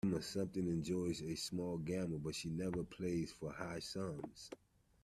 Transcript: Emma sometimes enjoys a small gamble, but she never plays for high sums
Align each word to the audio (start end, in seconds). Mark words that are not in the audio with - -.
Emma 0.03 0.19
sometimes 0.19 0.67
enjoys 0.67 1.21
a 1.21 1.35
small 1.35 1.77
gamble, 1.77 2.17
but 2.17 2.33
she 2.33 2.49
never 2.49 2.83
plays 2.83 3.31
for 3.31 3.51
high 3.51 3.77
sums 3.77 4.49